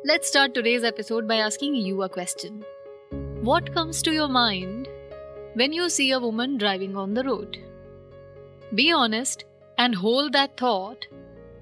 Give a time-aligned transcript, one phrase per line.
[0.00, 2.64] Let's start today's episode by asking you a question.
[3.42, 4.88] What comes to your mind
[5.54, 7.58] when you see a woman driving on the road?
[8.74, 9.44] Be honest
[9.78, 11.06] and hold that thought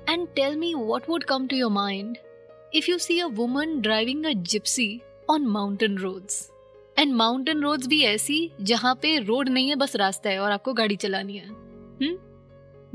[0.06, 2.18] and tell me what would come to your mind
[2.72, 6.50] if you see a woman driving a gypsy on mountain roads.
[6.98, 10.72] And mountain roads भी ऐसी जहाँ पे road नहीं है बस रास्ता है और आपको
[10.72, 12.10] गाड़ी चलानी है हुँ?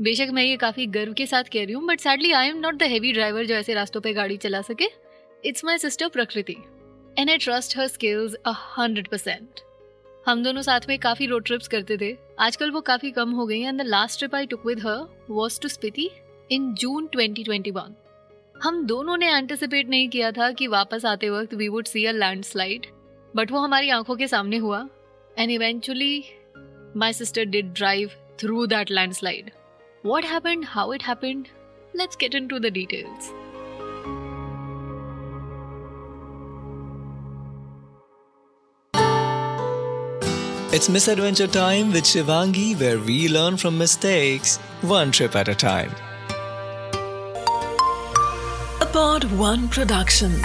[0.02, 2.74] बेशक मैं ये काफ़ी गर्व के साथ कह रही हूँ but sadly I am not
[2.74, 4.84] the heavy driver जो ऐसे रास्तों पे गाड़ी चला सके
[5.43, 6.55] it's my sister Prakriti
[7.19, 9.59] and I trust her skills hundred percent
[10.27, 13.61] हम दोनों साथ में काफ़ी रोड ट्रिप्स करते थे। आजकल वो काफ़ी कम हो गई
[13.61, 16.09] and the last trip I took with her was to Spiti
[16.51, 17.79] in June 2021
[18.63, 22.11] हम दोनों ने एंटिसिपेट नहीं किया था कि वापस आते वक्त we would see a
[22.11, 22.85] landslide
[23.35, 24.87] but वो हमारी आँखों के सामने हुआ
[25.37, 26.23] and eventually
[26.97, 29.51] my sister did drive through that landslide
[30.05, 31.47] what happened how it happened
[31.95, 33.44] let's get in to the details
[40.74, 45.90] It's Misadventure Time with Shivangi, where we learn from mistakes, one trip at a time.
[48.80, 50.40] A Pod One production.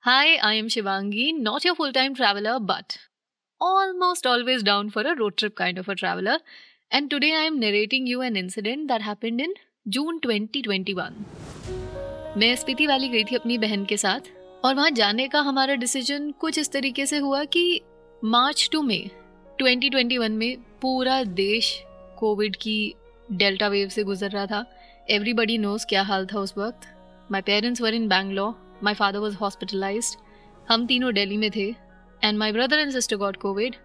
[0.00, 2.98] Hi, I am Shivangi, not your full time traveler, but
[3.60, 6.38] almost always down for a road trip kind of a traveler.
[6.90, 9.52] And today I am narrating you an incident that happened in
[9.88, 11.24] June 2021.
[12.36, 14.28] मैं Spiti valley गई थी अपनी बहन के साथ
[14.63, 17.81] और वहाँ जाने का हमारा डिसीज़न कुछ इस तरीके से हुआ कि
[18.23, 19.09] मार्च टू मई
[19.61, 21.83] 2021 में पूरा देश
[22.19, 22.95] कोविड की
[23.31, 24.65] डेल्टा वेव से गुजर रहा था।
[25.09, 26.81] एवरीबडी नोज़ क्या हाल था उस वक्त।
[27.31, 30.15] My parents were in Bangalore my father was hospitalize
[30.69, 31.67] हम तीनों दिल्ली में थे
[32.23, 33.75] and my brother and sister got covid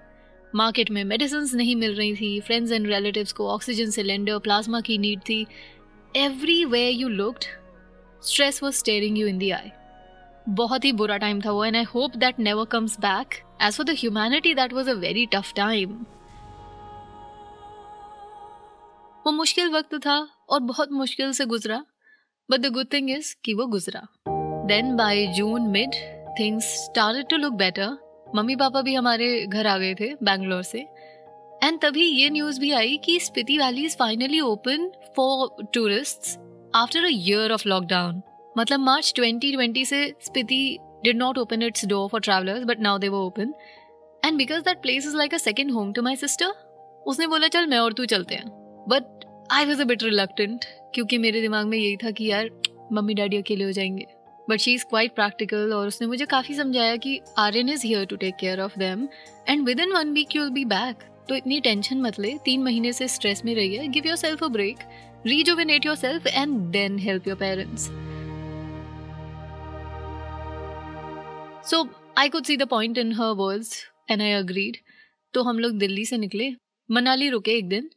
[0.54, 4.98] market में मेडिसिन नहीं मिल रही थी फ्रेंड्स एंड रिलेटिव्स को ऑक्सीजन सिलेंडर प्लाज्मा की
[4.98, 5.46] नीड थी।
[6.16, 7.44] Every way you looked
[8.22, 9.70] stress was staring you in the eye
[10.48, 13.86] बहुत ही बुरा टाइम था वो and I hope that never comes back as for
[13.86, 15.92] the humanity that was a very tough time
[19.26, 20.16] वो मुश्किल वक्त था
[20.48, 21.84] और बहुत मुश्किल से गुजरा
[22.48, 24.06] but the good thing is कि वो गुजरा.
[24.68, 25.94] Then by June mid
[26.38, 27.96] things started to look better
[28.36, 30.78] mummy papa भी हमारे घर आ गए थे बैंगलोर से.
[31.64, 36.38] एंड तभी ये न्यूज़ भी आई कि Spiti valley is finally open for tourist
[36.76, 38.20] after a year of lockdown
[38.58, 43.08] मतलब मार्च 2020 से Spiti did not open its door for travellers but now they
[43.08, 43.54] वो open
[44.24, 46.52] and because that place is like a second home to my sister
[47.06, 48.48] उसने बोला, चल, मैं और तू चलते हैं.
[48.88, 50.64] But I was a bit reluctant
[50.94, 52.50] क्योंकि मेरे दिमाग में यही था कि यार,
[52.92, 54.06] मम्मी डैडी अकेले हो जाएँगे।
[54.50, 58.04] But she is quite practical और उसने मुझे काफ़ी समझाया कि R N is here
[58.04, 59.08] to take care of them
[59.48, 62.92] and within one week you will be back तो इतनी टेंशन मत ले, तीन महीने
[62.92, 64.76] से स्ट्रेस में रही है give yourself a break
[65.26, 68.07] rejuvenate yourself and then help your parents.
[71.70, 71.78] So
[72.18, 73.70] I could see the point in her words,
[74.10, 74.76] and I agreed.
[75.34, 76.50] तो हम लोग दिल्ली से निकले,
[76.88, 77.90] मनाली रुके एक दिन,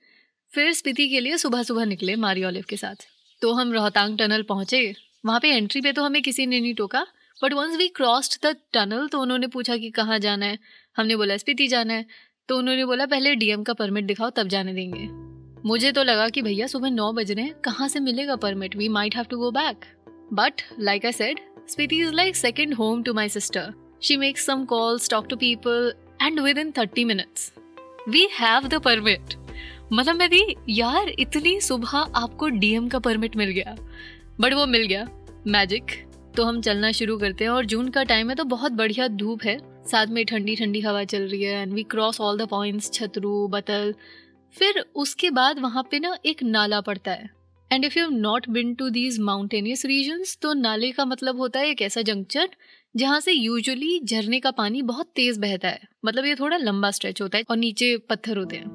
[0.54, 3.06] फिर स्पीति के लिए सुबह सुबह निकले मारी ऑलिव के साथ।
[3.42, 4.96] तो हम रोहतांग टनल पहुँचे,
[5.26, 7.06] वहाँ पे एंट्री पे तो हमें किसी ने नहीं टोका
[7.44, 10.58] but once we crossed the tunnel तो उन्होंने पूछा कि कहाँ जाना है।
[10.98, 12.06] हमने बोला, स्पीति जाना है।
[12.48, 15.08] तो उन्होंने बोला, पहले डीएम का परमिट दिखाओ, तब जाने देंगे।
[15.68, 18.90] मुझे तो लगा कि भैया, सुबह नौ बज रहे हैं, कहाँ से मिलेगा permit we
[18.90, 19.86] might have to go back
[20.34, 21.40] but like I said
[21.80, 26.40] is like second home to my sister she makes some calls talk to people and
[26.58, 27.54] within thirty minutes
[28.10, 29.34] we have the permit
[29.94, 33.76] मतलब मैं दी यार, इतनी सुबह आपको DM का permit मिल गया।
[34.40, 35.08] But वो मिल गया।
[35.48, 35.92] मैजिक
[36.38, 39.44] तो हम चलना शुरू करते हैं और जून का टाइम है तो बहुत बढ़िया धूप
[39.44, 39.58] है।
[39.88, 43.48] साथ में ठंडी ठंडी हवा चल रही है and we cross all the points Chhatru,
[43.48, 43.94] Batal.
[44.56, 47.30] फिर उसके बाद वहाँ पे ना एक नाला पड़ता है।
[47.74, 51.70] And if you not been to these mountainous regions तो नाले का मतलब होता है
[51.70, 52.50] एक ऐसा जंक्चर
[52.96, 57.22] जहाँ से यूजुअली झरने का पानी बहुत तेज बहता है। मतलब ये थोड़ा लंबा स्ट्रेच
[57.22, 58.66] होता है और नीचे पत्थर होते हैं।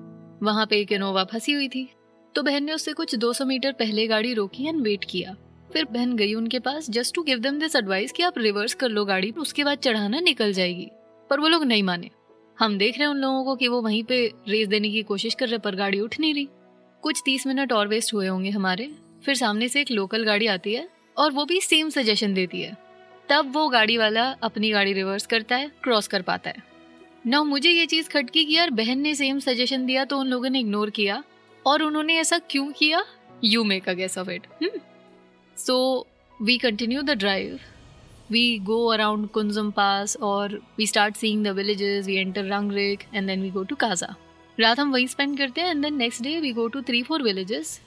[0.42, 1.88] वहाँ पे एक इनोवा फंसी हुई थी।
[2.34, 5.36] तो बहन ने उससे कुछ 200 मीटर पहले गाड़ी रोकी एंड वेट किया।
[5.72, 8.88] फिर बहन गई उनके पास just to give them this advice कि आप रिवर्स कर
[8.88, 10.88] लो गाड़ी, उसके बाद चढ़ाना निकल जाएगी।
[11.30, 12.10] पर वो लोग नहीं माने।
[12.58, 15.34] हम देख रहे हैं उन लोगों को कि वो वहीं पे रेस देने की कोशिश
[15.34, 16.48] कर रहे पर गाड़ी उठ नहीं रही।
[17.06, 18.90] कुछ तीस मिनट और वेस्ट हुए होंगे हमारे।
[19.24, 22.76] फिर सामने से एक लोकल गाड़ी आती है और वो भी सेम सजेशन देती है।
[23.28, 26.62] तब वो गाड़ी वाला अपनी गाड़ी रिवर्स करता है क्रॉस कर पाता है।
[27.26, 30.50] ना मुझे ये चीज़ खटकी कि यार बहन ने सेम सजेशन दिया तो उन लोगों
[30.50, 31.22] ने इग्नोर किया
[31.66, 33.04] और उन्होंने ऐसा क्यों किया?
[33.44, 34.46] You make a guess of it
[35.56, 36.06] so
[36.42, 37.58] we continue the drive
[38.32, 40.46] we go around Kunzum Pass or
[40.78, 44.08] we start seeing the villages, we enter Rangrik and then we go to Kaza.
[44.58, 47.22] रात हम वहीं spend करते हैं and then next day we go to three four
[47.22, 47.80] villages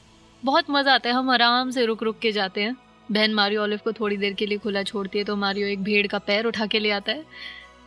[0.43, 2.75] बहुत मज़ा आता है, हम आराम से रुक रुक के जाते हैं.
[3.09, 6.05] बहन मारियो ऑलिव को थोड़ी देर के लिए खुला छोड़ती है तो मारियो एक भेड़
[6.07, 7.25] का पैर उठा के ले आता है.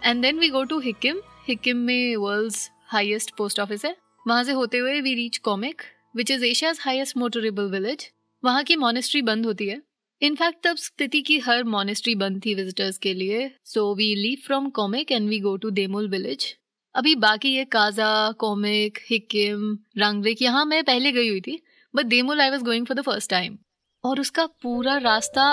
[0.05, 3.95] And then we go to Hikkim Hikkim में वर्ल्ड्स हाईएस्ट पोस्ट ऑफ़िस है.
[4.27, 5.83] वहाँ से होते हुए we reach Komic
[6.17, 8.09] which is Asia's highest motorable village
[8.43, 9.81] वहाँ की मॉनेस्ट्री बंद होती है.
[10.23, 13.51] इनफैक्ट तब स्थिति की हर मॉनेस्ट्री बंद थी विजिटर्स के लिए.
[13.65, 16.55] So we leave from Komic and we go to Demul village
[16.95, 21.59] अभी बाकी ये काजा कॉमिक हिकिम रंगरिक यहाँ मैं पहले गई हुई थी
[21.95, 23.59] but Demul I was going for the first time
[24.05, 25.47] और उसका पूरा रास्ता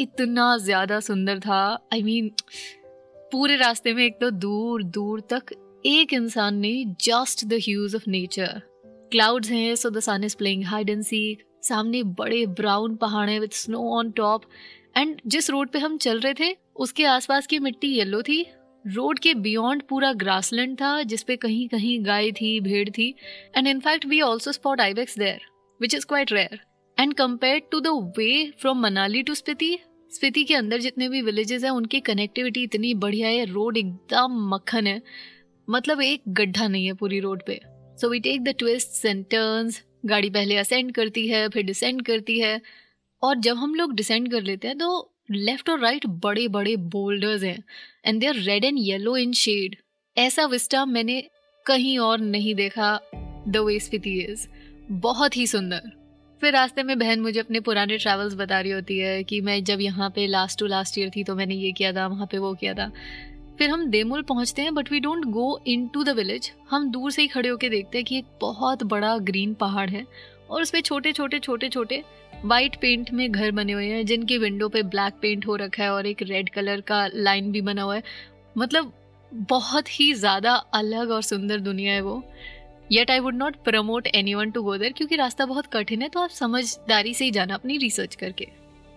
[0.00, 2.42] इतना ज़्यादा सुंदर था। आई I मीन mean,
[3.32, 5.52] पूरे रास्ते में एक तो दूर दूर तक
[5.86, 8.62] एक इंसान ने just the hues of nature
[9.12, 13.38] clouds हैं so the sun is playing hide and seek सामने बड़े ब्राउन पहाड़ हैं
[13.40, 14.42] with snow on top
[14.96, 18.44] and जिस रोड पे हम चल रहे थे उसके आसपास की मिट्टी येलो थी।
[18.86, 23.14] रोड के बियॉन्ड पूरा ग्रासलैंड था जिसपे कहीं कहीं गाय थी, भेड़ थी
[23.56, 25.40] and in fact we also spot ibex there
[25.80, 26.60] which is quite rare
[26.98, 29.78] and compare to the way from Manali to Spiti
[30.10, 34.86] Spiti के अंदर जितने भी विलेजेस हैं, उनकी कनेक्टिविटी इतनी बढ़िया है रोड एकदम मक्खन
[34.86, 35.00] है।
[35.68, 37.60] मतलब एक गड्ढा नहीं है पूरी रोड पे।
[38.00, 42.38] So we take the twist and turns गाड़ी पहले असेंड करती है, फिर डिसेंड करती
[42.40, 42.60] है।
[43.22, 47.42] और जब हम लोग डिसेंड कर लेते हैं तो लेफ़्ट और राइट बड़े बड़े बोल्डर्स
[47.42, 47.62] हैं
[48.06, 49.76] and they are red and yellow in shade
[50.16, 51.22] ऐसा विस्टा मैंने
[51.66, 52.98] कहीं और नहीं देखा
[53.48, 54.46] द वे स्पीति इज़
[54.90, 55.90] बहुत ही सुंदर।
[56.42, 59.80] फिर रास्ते में बहन मुझे अपने पुराने ट्रैवल्स बता रही होती है कि मैं जब
[59.80, 62.52] यहाँ पे लास्ट टू लास्ट ईयर थी तो मैंने ये किया था, वहाँ पे वो
[62.54, 62.90] किया था।
[63.58, 67.10] फिर हम देमुल पहुँचते हैं but we don't go in to the village हम दूर
[67.10, 70.04] से ही खड़े होकर देखते हैं कि एक बहुत बड़ा ग्रीन पहाड़ है,
[70.50, 72.02] और उस पर छोटे छोटे छोटे छोटे
[72.44, 75.90] वाइट पेंट में घर बने हुए हैं, जिनकी विंडो पे ब्लैक पेंट हो रखा है
[75.90, 78.02] और एक रेड कलर का लाइन भी बना हुआ है।
[78.56, 78.92] मतलब
[79.32, 82.22] बहुत ही ज़्यादा अलग और सुंदर दुनिया है वो।
[82.92, 86.20] Yet I would not promote anyone to go there क्योंकि रास्ता बहुत कठिन है तो
[86.20, 88.48] आप समझदारी से ही जाना, अपनी रिसर्च करके।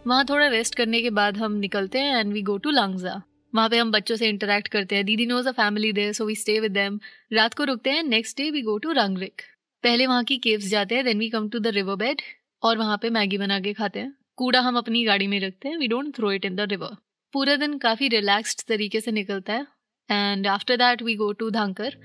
[0.05, 3.21] वहाँ थोड़ा रेस्ट करने के बाद हम निकलते हैं and we go to Langza
[3.53, 6.35] वहाँ पे हम बच्चों से इंटरेक्ट करते हैं। दीदी knows a family they so we
[6.35, 6.99] stay with them
[7.33, 9.41] रात को रुकते हैं next day we go to Rangrik
[9.83, 12.21] पहले वहाँ की केव्स जाते हैं then we come to the river bed
[12.65, 15.77] और वहाँ पे मैगी बना के खाते हैं। कूड़ा हम अपनी गाड़ी में रखते हैं।
[15.77, 16.95] We don't throw it in the river
[17.33, 19.65] पूरा दिन काफ़ी रिलैक्स्ड तरीके से निकलता है।
[20.09, 21.97] And after that we go to Dhankar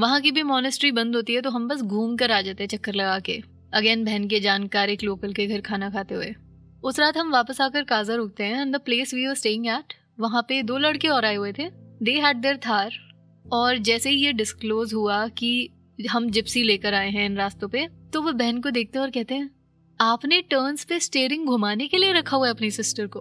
[0.00, 2.68] वहाँ की भी मोनेस्ट्री बंद होती है तो हम बस घूम कर आ जाते हैं
[2.68, 3.40] चक्कर लगा के।
[3.74, 6.34] अगेन बहन के जानकार एक लोकल के घर खाना खाते हुए।
[6.84, 9.94] उस रात हम वापस आकर काजा रुकते हैं and the place we are staying at
[10.20, 11.68] वहाँ पे दो लड़के और आए हुए थे।
[12.02, 12.98] दे हैड देयर थार
[13.52, 15.68] और जैसे ही ये डिस्क्लोज हुआ कि
[16.10, 19.10] हम जिप्सी लेकर आए हैं इन रास्तों पे तो वो बहन को देखते हैं और
[19.10, 19.50] कहते हैं
[20.00, 23.20] आपने टर्न्स पे स्टेयरिंग घुमाने के लिए रखा हुआ है अपनी सिस्टर को।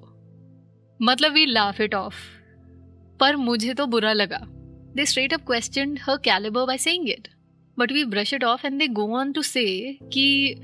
[1.00, 2.15] मतलब वी लाफ इट ऑफ़
[3.19, 4.39] पर मुझे तो बुरा लगा।
[4.95, 7.27] They straight up question her caliber by saying it.
[7.77, 9.65] But we brush it off and they go on to say
[10.13, 10.56] कि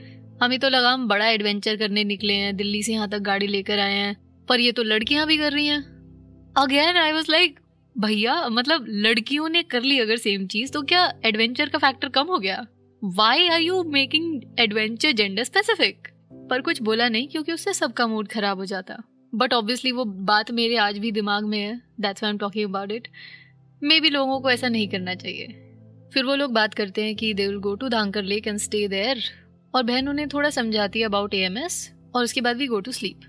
[0.43, 3.79] हमें तो लगा हम बड़ा एडवेंचर करने निकले हैं, दिल्ली से यहाँ तक गाड़ी लेकर
[3.79, 4.15] आए हैं,
[4.49, 5.81] पर ये तो लड़कियाँ भी कर रही हैं।
[6.57, 7.59] अगेन आई वॉज़ लाइक
[7.95, 12.27] भैया मतलब लड़कियों ने कर ली अगर सेम चीज़ तो क्या एडवेंचर का फैक्टर कम
[12.27, 12.65] हो गया?
[13.01, 16.07] Why are you making adventure gender specific
[16.49, 18.97] पर कुछ बोला नहीं, क्योंकि उससे सबका मूड खराब हो जाता।
[19.33, 22.91] बट ऑब्वियसली वो बात मेरे आज भी दिमाग में है। That's I am talking about
[22.91, 23.07] it
[23.99, 25.47] maybe लोगों को ऐसा नहीं करना चाहिए।
[26.13, 28.87] फिर वो लोग बात करते हैं कि they will go to Dhankar lake and stay
[28.87, 29.21] there
[29.73, 31.79] और बहन उन्हें थोड़ा समझाती है अबाउट ए एम एस
[32.15, 33.21] और उसके बाद we go to sleep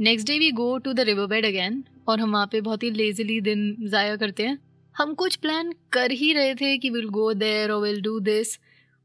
[0.00, 2.90] next day we go to the river bed again और हम वहाँ पे बहुत ही
[2.92, 4.58] लेजिली दिन ज़ाया करते हैं।
[4.98, 8.58] हम कुछ प्लान कर ही रहे थे कि विल गो देर और विल डू दिस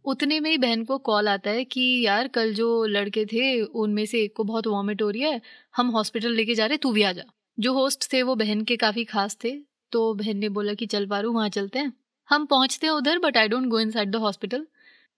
[0.06, 4.06] उतने में ही बहन को कॉल आता है कि यार, कल जो लड़के थे, उनमें
[4.06, 5.42] से एक को बहुत वॉमिट हो रही है,
[5.76, 7.24] हम हॉस्पिटल लेके जा रहे, तू भी आ जा।
[7.60, 9.52] जो होस्ट थे, वो बहन के काफ़ी खास थे
[9.92, 11.94] तो बहन ने बोला कि चल पारू, वहाँ चलते हैं।
[12.30, 14.66] हम पहुँचते हैं उधर but I don't go inside the hospital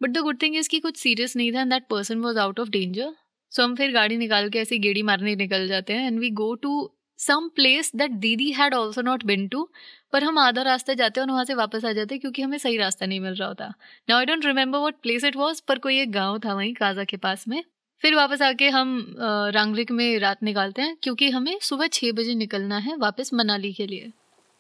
[0.02, 2.60] but the good thing is कि कुछ सीरियस नहीं था and that person was out
[2.60, 3.14] of danger
[3.52, 6.54] so हम फिर गाड़ी निकाल के ऐसे गेड़ी मारने निकल जाते हैं and we go
[6.56, 9.68] to some place that दीदी had also not been to
[10.14, 12.58] पर हम आधा रास्ता जाते हैं और वहाँ से वापस आ जाते हैं क्योंकि हमें
[12.58, 13.74] सही रास्ता नहीं मिल रहा होता।
[14.10, 17.04] Now I don't remember what place it was पर कोई एक गाँव था वहीं, काजा
[17.04, 17.64] के पास में।
[18.02, 19.16] फिर वापस आके हम
[19.56, 23.88] रंगरिक में रात निकालते हैं क्योंकि हमें सुबह छः बजे निकलना है वापस मनाली के
[23.88, 24.12] लिए।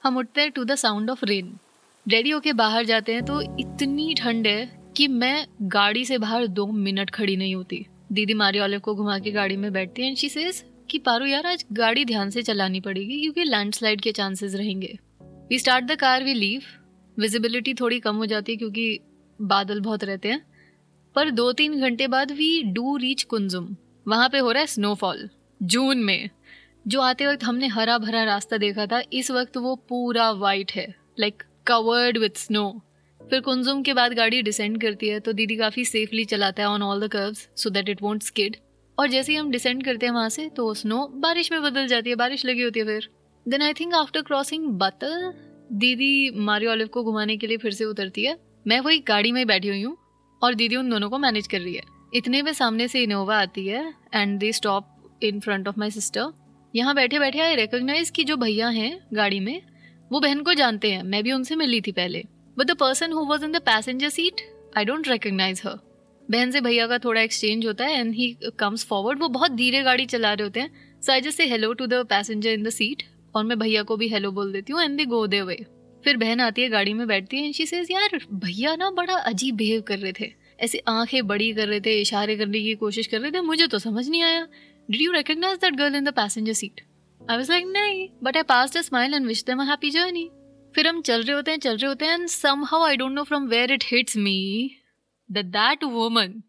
[0.04, 1.58] हम उठते हैं to the sound of rain
[2.06, 6.66] ready होके बाहर जाते हैं तो इतनी ठंड है कि मैं गाड़ी से बाहर दो
[6.68, 10.18] मिनट खड़ी नहीं होती। दीदी मारी वाले को घुमा के गाड़ी में बैठती है एंड
[10.18, 14.56] शी सेज कि पारो यार, आज गाड़ी ध्यान से चलानी पड़ेगी क्योंकि लैंडस्लाइड के चांसेस
[14.56, 14.98] रहेंगे।
[15.50, 16.62] We start the car we leave
[17.20, 19.00] visibility थोड़ी कम हो जाती है क्योंकि
[19.42, 20.42] बादल बहुत रहते हैं।
[21.16, 23.76] पर दो तीन घंटे बाद वी डू रीच कुंजुम
[24.08, 25.30] वहाँ पे हो रहा है स्नोफॉल
[25.64, 26.30] जून में।
[26.88, 30.96] जो आते वक्त हमने हरा भरा रास्ता देखा था, इस वक्त वो पूरा वाइट है
[31.20, 32.82] लाइक कवर्ड विथ स्नो
[33.22, 36.84] फिर कुंजुम के बाद गाड़ी डिसेंड करती है तो दीदी काफ़ी सेफली चलाता है on
[36.84, 38.56] all the curves so that it won't skid
[38.98, 42.10] और जैसे ही हम डिसेंड करते हैं वहाँ से तो स्नो बारिश में बदल जाती
[42.10, 43.10] है, बारिश लगी होती है फिर।
[43.46, 45.34] Then I think after crossing Batal
[45.74, 49.46] दीदी मारियो ऑलिव को घुमाने के लिए फिर से उतरती है। मैं वही गाड़ी में
[49.48, 49.98] बैठी हुई हूँ
[50.42, 51.84] और दीदी उन दोनों को मैनेज कर रही है।
[52.14, 53.84] इतने में सामने से इनोवा आती है
[54.14, 56.32] and they stop in front of my sister
[56.74, 59.62] यहाँ बैठे बैठे आई रिकोगनाइज की जो भैया हैं गाड़ी में,
[60.12, 62.24] वो बहन को जानते हैं। मैं भी उनसे मिली थी पहले।
[62.58, 64.42] But the person who was in the passenger seat
[64.78, 65.78] I don't recognise her
[66.32, 69.82] बहन से भैया का थोड़ा एक्सचेंज होता है एंड ही कम्स फॉरवर्ड वो बहुत धीरे
[69.84, 71.02] गाड़ी चला रहे होते हैं.
[71.02, 73.04] So I just say hello to the passenger in the seat
[73.36, 75.66] और मैं भैया को भी हेलो बोल देती हूँ एंड दे गो दे वे
[76.04, 79.14] फिर बहन आती है गाड़ी में बैठती है एंड शी सेज यार, भैया ना बड़ा
[79.14, 80.32] अजीब बिहेव कर रहे थे.
[80.60, 83.42] ऐसे आँखें बड़ी कर रहे थे, इशारे करने की कोशिश कर रहे थे.
[83.42, 84.48] मुझे तो समझ नहीं आया.
[84.90, 86.82] Did you recognise that girl in the passenger seat
[87.22, 90.30] I was like नहीं but I passed a smile and wish them happy journey
[90.76, 93.24] फिर हम चल रहे होते हैं, चल रहे होते हैं and somehow I don't know
[93.24, 94.72] from where it hits me
[95.30, 96.42] that that woman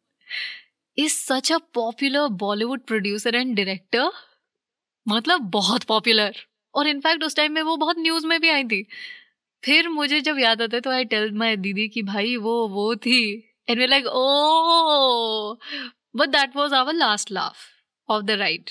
[0.98, 4.10] is such a popular Bollywood producer and director
[5.06, 6.36] मतलब बहुत पॉपुलर
[6.74, 8.82] और इनफैक्ट उस टाइम में वो बहुत न्यूज़ में भी आई थी.
[9.62, 12.94] फिर मुझे जब याद आता है तो आई टेल माई दीदी की भाई, वो वो
[12.96, 13.52] थी.
[13.68, 15.54] And we like oh
[16.16, 17.56] but that was our last laugh
[18.08, 18.70] of the ride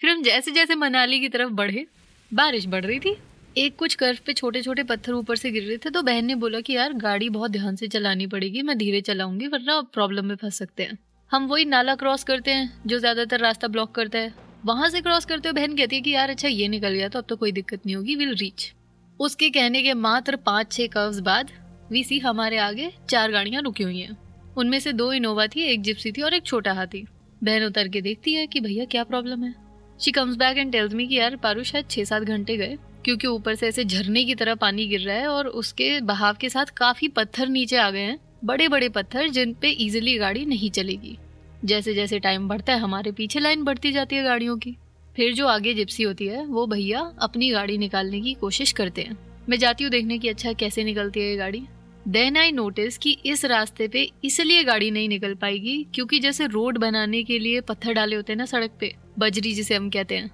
[0.00, 1.86] फिर हम जैसे जैसे मनाली की तरफ़ बढ़े,
[2.30, 3.16] बारिश बढ़ रही थी
[3.56, 6.34] एक कुछ कर्व पे छोटे छोटे पत्थर ऊपर से गिर रहे थे तो बहन ने
[6.34, 10.34] बोला कि यार, गाड़ी बहुत ध्यान से चलानी पड़ेगी, मैं धीरे चलाऊँगी, वरना प्रॉब्लम में
[10.36, 10.98] फंस सकते हैं।
[11.30, 14.32] हम वही नाला क्रॉस करते हैं, जो ज़्यादातर रास्ता ब्लॉक करता है।
[14.64, 17.18] वहाँ से क्रॉस करते हुए बहन कहती है कि यार अच्छा ये निकल गया तो
[17.18, 18.72] अब तो कोई दिक्कत नहीं होगी विल रीच
[19.20, 21.50] उसके कहने के मात्र पाँच छः कर्व्स बाद
[21.90, 24.16] वीसी हमारे आगे चार गाड़ियाँ रुकी हुई हैं।
[24.56, 27.04] उनमें से दो इनोवा थी, एक जिप्सी थी और एक छोटा हाथी।
[27.44, 29.54] बहन उतर के देखती है कि भैया, क्या प्रॉब्लम है?
[30.00, 33.26] She comes back and tells me कि यार पारू शायद छः सात घंटे गए। क्योंकि
[33.26, 36.66] ऊपर से ऐसे झरने की तरह पानी गिर रहा है और उसके बहाव के साथ
[36.66, 41.16] काफ़ी पत्थर नीचे आ गए हैं। बड़े बड़े पत्थर जिन पे इजीली गाड़ी नहीं चलेगी।
[41.64, 44.76] जैसे जैसे टाइम बढ़ता है, हमारे पीछे लाइन बढ़ती जाती है गाड़ियों की।
[45.16, 49.16] फिर जो आगे जिप्सी होती है, वो भैया अपनी गाड़ी निकालने की कोशिश करते हैं।
[49.48, 51.62] मैं जाती हूँ देखने की अच्छा कैसे निकलती है ये गाड़ी।
[52.08, 56.78] देन आई नोटिस कि इस रास्ते पे इसलिए गाड़ी नहीं निकल पाएगी क्योंकि जैसे रोड
[56.78, 60.30] बनाने के लिए पत्थर डाले होते हैं ना सड़क पे, बजरी जिसे हम कहते हैं।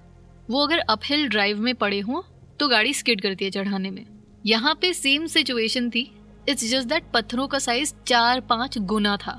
[0.49, 2.21] वो अगर अपहिल ड्राइव में पड़े हों
[2.61, 4.03] तो गाड़ी स्किड करती है चढ़ाने में।
[4.45, 6.01] यहाँ पे सेम सिचुएशन थी।
[6.49, 9.33] इट्स जस्ट दैट पत्थरों का साइज़ चार पाँच गुना था।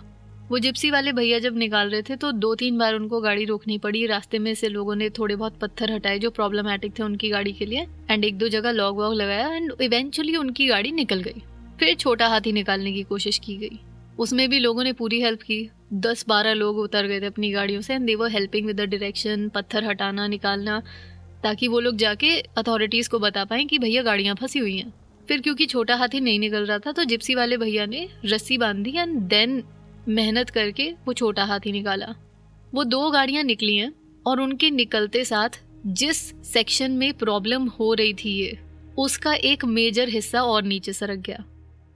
[0.51, 3.79] वो जिप्सी वाले भैया जब निकाल रहे थे तो दो तीन बार उनको गाड़ी रोकनी
[3.79, 7.53] पड़ी। रास्ते में से लोगों ने थोड़े बहुत पत्थर हटाए जो प्रॉब्लमेटिक थे उनकी गाड़ी
[7.53, 11.43] के लिए। एंड एक दो जगह लॉग वॉग लगाया एंड इवेंचुअली उनकी गाड़ी निकल गई।
[11.79, 13.81] फिर छोटा हाथी निकालने की कोशिश की गई।
[14.19, 17.81] उसमें भी लोगों ने पूरी हेल्प की। दस बारह लोग उतर गए थे अपनी गाड़ियों
[17.81, 20.83] से and they were helping with the direction पत्थर हटाना, निकालना।
[21.43, 24.93] ताकि वो लोग जाके अथॉरिटीज़ को बता पाएँ कि भैया गाड़ियाँ फंसी हुई हैं।
[25.29, 28.97] फिर क्योंकि छोटा हाथी नहीं निकल रहा था तो जिप्सी वाले भैया ने रस्सी बांधी
[28.99, 29.63] एंड देन
[30.09, 32.15] मेहनत करके वो छोटा हाथी निकाला।
[32.75, 33.93] वो दो गाड़ियाँ निकली हैं
[34.27, 36.19] और उनके निकलते साथ जिस
[36.53, 38.59] सेक्शन में प्रॉब्लम हो रही थी ये,
[38.99, 41.45] उसका एक मेजर हिस्सा और नीचे सरक गया।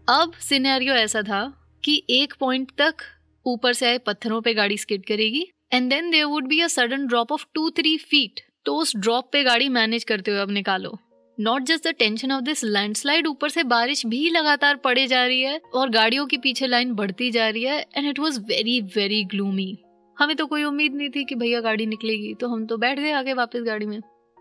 [0.09, 1.43] अब सिनेरियो ऐसा था
[1.83, 3.03] कि एक पॉइंट तक
[3.47, 7.07] ऊपर से आए पत्थरों पे गाड़ी स्किड करेगी and then there would be a sudden
[7.07, 10.97] drop of two three feet तो उस ड्रॉप पे गाड़ी मैनेज करते हुए अब निकालो।
[11.39, 15.41] Not just the tension of this landslide ऊपर से बारिश भी लगातार पड़े जा रही
[15.41, 19.23] है और गाड़ियों के पीछे लाइन बढ़ती जा रही है and it was very very
[19.25, 19.77] gloomy
[20.17, 23.11] हमें तो कोई उम्मीद नहीं थी कि भैया गाड़ी निकलेगी तो हम तो बैठ गए
[23.13, 24.01] आगे वापस गाड़ी में।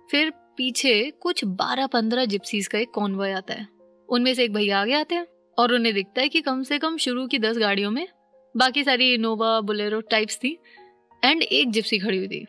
[0.10, 3.68] फिर पीछे कुछ बारह पंद्रह जिप्सीज का एक कॉन्वॉय आता है।
[4.10, 5.26] उनमें से एक भैया आगे आते हैं,
[5.58, 8.08] और उन्हें दिखता है कि कम से कम शुरू की दस गाड़ियों में
[8.56, 10.58] बाकी सारी इनोवा बुलेरो टाइप्स थी
[11.24, 12.46] एंड एक जिप्सी खड़ी हुई थी।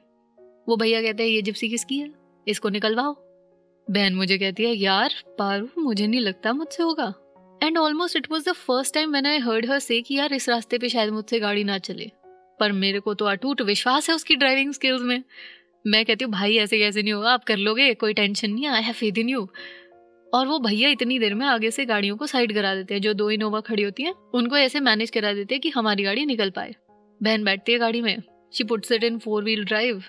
[0.68, 2.10] वो भैया कहते हैं, ये जिप्सी किसकी है?
[2.48, 3.12] इसको निकलवाओ.
[3.90, 7.14] बहन मुझे कहती है, यार, पारू, मुझे नहीं लगता मुझसे होगा.
[7.62, 10.48] And almost it was the first time मैंने आई हर्ड हर से कि, यार, इस
[10.48, 12.10] रास्ते पे शायद मुझसे गाड़ी ना चले.
[12.60, 15.22] पर मेरे को तो अटूट विश्वास है उसकी ड्राइविंग स्किल्स में।
[15.86, 17.30] मैं कहती हूँ, भाई, ऐसे कैसे नहीं होगा?
[17.30, 19.48] आप कर लोगे, कोई टेंशन नहीं I have faith in you
[20.34, 23.14] और वो भैया इतनी देर में आगे से गाड़ियों को साइड करा देते हैं, जो
[23.14, 26.50] दो इनोवा खड़ी होती हैं, उनको ऐसे मैनेज करा देते हैं कि हमारी गाड़ी निकल
[26.50, 26.74] पाए।
[27.22, 28.22] बहन बैठती है गाड़ी में।
[28.54, 30.02] She puts it in four wheel drive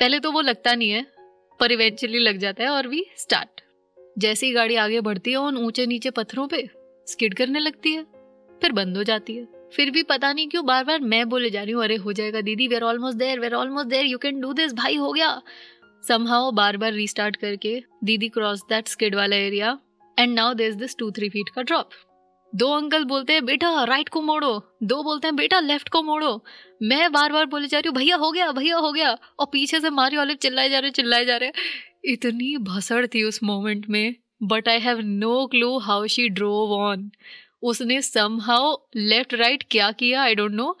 [0.00, 1.06] पहले तो वो लगता नहीं है,
[1.60, 3.60] पर इवेंचुअली लग जाता है और वी स्टार्ट
[4.18, 6.68] जैसे ही गाड़ी आगे बढ़ती है उन ऊँचे नीचे पत्थरों पे
[7.06, 8.02] स्किड करने लगती है,
[8.62, 9.46] फिर बंद हो जाती है.
[9.72, 12.40] फिर भी पता नहीं क्यों बार बार मैं बोले जा रही हूँ, अरे, हो जाएगा
[12.40, 15.40] दीदी we're almost there we're almost there you can do this भाई, हो गया.
[16.04, 19.78] समहाउ बार बार रीस्टार्ट करके दीदी क्रॉस दैट स्किड वाला area
[20.18, 21.90] and now is this two three feet का ड्रॉप
[22.52, 26.44] दो अंकल बोलते हैं, बेटा राइट को मोड़ो। दो बोलते हैं, बेटा लेफ़्ट को मोड़ो।
[26.82, 29.80] मैं बार बार बोले जा रही हूँ, भैया, हो गया, भैया, हो गया। और पीछे
[29.80, 31.50] से मारी वाले चिल्लाए जा रहे चिल्लाए जा रहे
[32.04, 37.10] इतनी भसड़ थी उस मोमेंट में but I have no clue how she drove on
[37.62, 40.76] उसने सम हाउ लेफ़्ट राइट क्या किया आई डोंट नो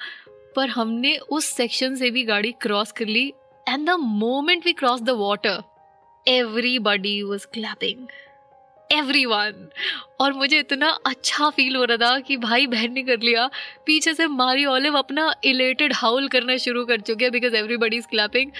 [0.56, 3.26] पर हमने उस सेक्शन से भी गाड़ी क्रॉस कर ली
[3.68, 5.62] and the moment we cross the water
[6.26, 8.06] everybody was clapping
[8.90, 9.68] every one
[10.20, 13.48] और मुझे इतना अच्छा फील हो रहा था कि भाई, बहन ने कर लिया।
[13.86, 18.06] पीछे से मारी ऑलिव अपना इलेटेड हाउल करना शुरू कर चुके हैं बिकॉज़ एवरीबडी इज़
[18.06, 18.50] क्लैपिंग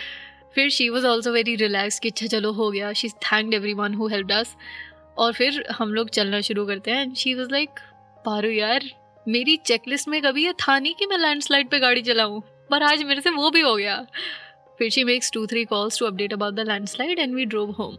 [0.54, 3.94] फिर she was also very relax कि अच्छा चलो हो गया। She thank every one
[3.94, 4.54] who helped us
[5.18, 7.80] और फिर हम लोग चलना शुरू करते हैं and she was like
[8.24, 8.90] Paru यार,
[9.26, 13.02] मेरी चेकलिस्ट में कभी ये था नहीं कि मैं लैंडस्लाइड पे गाड़ी चलाऊं, पर आज
[13.02, 13.96] मेरे से वो भी हो गया.
[14.78, 17.96] फिर she makes two three calls to update about the landslide and we drove home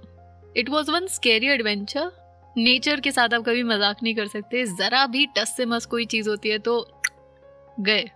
[0.58, 2.12] it was one scary adventure
[2.56, 6.06] nature के साथ आप कभी मज़ाक नहीं कर सकते। ज़रा भी टस से मस कोई
[6.06, 6.80] चीज़ होती है तो
[7.80, 8.10] गए।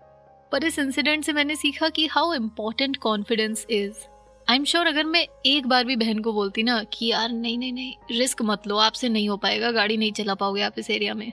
[0.51, 4.07] पर इस इंसिडेंट से मैंने सीखा कि how important confidence is
[4.47, 7.57] I am sure अगर मैं एक बार भी बहन को बोलती ना कि यार नहीं
[7.57, 10.89] नहीं नहीं रिस्क मत लो, आपसे नहीं हो पाएगा, गाड़ी नहीं चला पाओगे आप इस
[10.89, 11.31] एरिया में।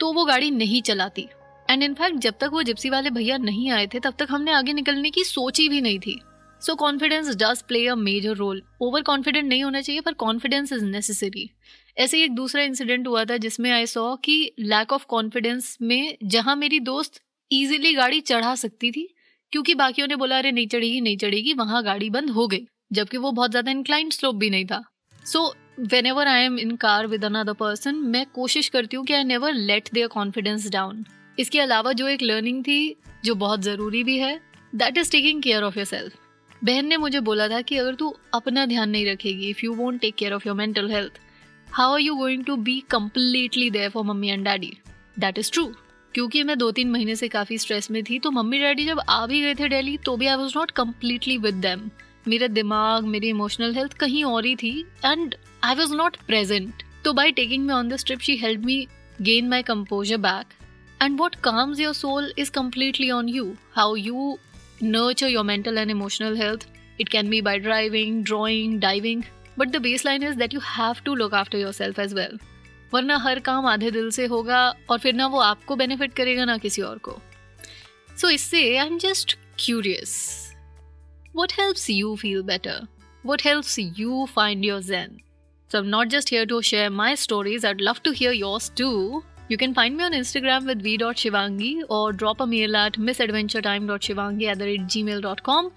[0.00, 1.28] तो वो गाड़ी नहीं चलाती।
[1.70, 4.72] एंड इनफैक्ट जब तक वो जिप्सी वाले भैया नहीं आए थे, तब तक हमने आगे
[4.72, 6.20] निकलने की सोची भी नहीं थी।
[6.60, 10.84] So confidence does play a major role over confident नहीं होना चाहिए, पर कॉन्फिडेंस इज़
[10.84, 11.48] नेसेसरी
[11.96, 16.16] ऐसे ही एक दूसरा इंसिडेंट हुआ था जिसमें आई सॉ कि लैक ऑफ़ कॉन्फिडेंस में
[16.24, 19.08] जहाँ मेरी दोस्त ईजिली गाड़ी चढ़ा सकती थी,
[19.52, 22.66] क्योंकि बाकियों ने बोला, अरे, नहीं चढ़ेगी नहीं चढ़ेगी, वहाँ गाड़ी बंद हो गई.
[22.92, 24.82] जबकि वो बहुत ज़्यादा इंक्लाइंड स्लोप भी नहीं था.
[25.24, 25.46] So
[26.06, 29.52] whenever I am in car with another person मैं कोशिश करती हूँ कि I never
[29.54, 31.04] let their confidence down
[31.38, 34.40] इसके अलावा जो एक लर्निंग थी, जो बहुत ज़रूरी भी है
[34.72, 36.18] that is taking care of yourself
[36.62, 40.00] बहन ने मुझे बोला था कि अगर तू अपना ध्यान नहीं रखेगी if you won't
[40.00, 41.20] take care of your mental health
[41.68, 44.72] how are you going to be completely there for mummy and daddy
[45.18, 45.72] that is true
[46.14, 49.24] क्योंकि मैं दो तीन महीने से काफ़ी स्ट्रेस में थी तो मम्मी डैडी जब आ
[49.26, 51.90] भी गए थे डेली तो भी I was not completely with them
[52.28, 57.12] मेरा दिमाग, मेरी इमोशनल हेल्थ कहीं और ही थी and I was not present तो
[57.12, 58.86] by taking me on this trip she help me
[59.22, 60.54] gain my composure back
[61.00, 64.36] and what calms your soul is completely on you how you
[64.81, 66.65] nurture your mental and emotional health.
[66.99, 69.25] It can be by driving, drawing, diving,
[69.57, 72.37] but the baseline is that you have to look after yourself as well.
[72.93, 76.57] वरना हर काम आधे दिल से होगा और फिर ना वो आपको बेनिफिट करेगा ना
[76.57, 80.13] किसी और को सो so, इससे I am just curious
[81.35, 82.87] what helps you feel better
[83.25, 85.17] what helps you find your zen
[85.71, 89.23] So I'm not just here to share my stories, I'd love to hear yours too.
[89.49, 94.57] You can find me on Instagram with v.shivangi or drop a mail at misadventuretime.shivangi at
[94.57, 95.71] the gmail.com.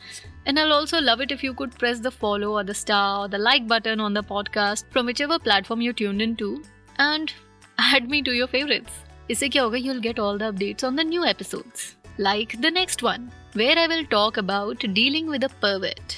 [0.47, 3.29] And I'll also love it if you could press the follow or the star or
[3.29, 6.63] the like button on the podcast from whichever platform you're tuned into
[6.99, 7.35] and
[7.79, 9.05] add me to your favorites.
[9.31, 11.97] इससे क्या होगा you'll get all the updates on the new episodes.
[12.19, 16.17] Like the next one, where I will talk about dealing with a pervert.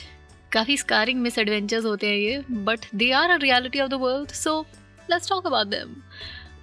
[0.53, 4.31] काफ़ी scarring misadventures होते हैं ये but they are a reality of the world
[4.35, 4.55] so
[5.11, 5.95] let's talk about them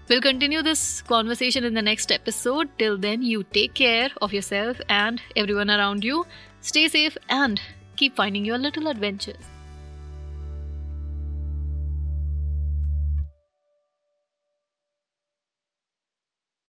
[0.08, 2.68] We'll continue this conversation in the next episode.
[2.78, 6.26] Till then, you take care of yourself and everyone around you.
[6.60, 7.60] Stay safe and
[7.96, 9.51] keep finding your little adventures.